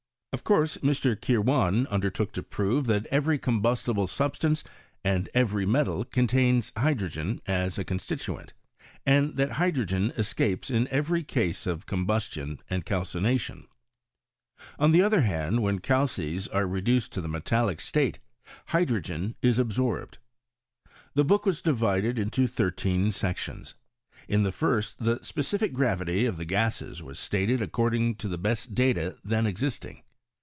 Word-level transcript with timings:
Of 0.33 0.45
course 0.45 0.77
Mr. 0.77 1.19
Kirwan 1.19 1.85
undertcx>k 1.87 2.37
Id 2.37 2.49
prove 2.49 2.85
that 2.87 3.05
every 3.07 3.37
combustible 3.37 4.07
substance 4.07 4.63
and 5.03 5.27
every 5.33 5.65
I 5.65 5.67
I 5.67 5.67
138 5.67 5.67
niSTORY 5.67 5.67
OF 5.67 5.67
caEMisntir: 5.67 5.71
~ 5.71 5.73
metal 5.73 6.05
contains 6.05 6.71
hydrogen 6.77 7.41
as 7.47 7.77
a 7.77 7.83
constituent, 7.83 8.53
and 9.05 9.35
that 9.35 9.51
hydrogen 9.51 10.13
escapes 10.15 10.69
in 10.69 10.87
every 10.87 11.25
case 11.25 11.67
of 11.67 11.85
combustion 11.85 12.61
and 12.69 12.85
calcination. 12.85 13.67
On 14.79 14.91
the 14.91 15.01
other 15.01 15.19
hand, 15.19 15.61
when 15.61 15.79
calces 15.79 16.47
are 16.47 16.65
re 16.65 16.79
duced 16.79 17.11
to 17.11 17.19
the 17.21 17.27
metallic 17.27 17.81
state 17.81 18.19
hydrogen 18.67 19.35
is 19.41 19.59
absorbed. 19.59 20.17
The 21.13 21.25
book 21.25 21.45
was 21.45 21.61
divided 21.61 22.17
into 22.17 22.47
thirteen 22.47 23.11
sections. 23.11 23.75
In 24.29 24.43
the 24.43 24.53
first 24.53 25.03
the 25.03 25.17
speci^c 25.17 25.73
gravity 25.73 26.25
of 26.25 26.37
the 26.37 26.45
gases 26.45 27.03
was 27.03 27.19
stated 27.19 27.61
ac< 27.61 27.71
cording 27.71 28.15
to 28.15 28.29
the 28.29 28.37
best 28.37 28.73
data 28.73 29.17
then 29.25 29.45
existing. 29.45 30.03